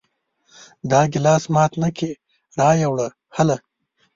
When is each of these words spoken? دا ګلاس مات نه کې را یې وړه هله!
دا 0.91 1.01
ګلاس 1.13 1.43
مات 1.53 1.73
نه 1.81 1.89
کې 1.97 2.11
را 2.57 2.69
یې 2.79 2.87
وړه 2.91 3.07
هله! 3.35 3.57